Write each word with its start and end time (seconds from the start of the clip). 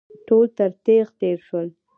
ټول 0.27 0.45
تر 0.57 0.71
تېغ 0.85 1.05
تېر 1.19 1.37
شول. 1.47 1.67